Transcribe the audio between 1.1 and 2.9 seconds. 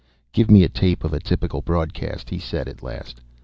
a typical broadcast," he said at